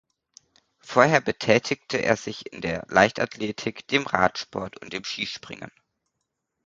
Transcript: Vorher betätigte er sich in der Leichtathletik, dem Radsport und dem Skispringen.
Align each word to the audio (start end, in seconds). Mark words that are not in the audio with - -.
Vorher 0.79 1.21
betätigte 1.21 1.97
er 2.01 2.17
sich 2.17 2.51
in 2.51 2.61
der 2.61 2.85
Leichtathletik, 2.89 3.87
dem 3.89 4.07
Radsport 4.07 4.81
und 4.81 4.93
dem 4.93 5.03
Skispringen. 5.03 5.69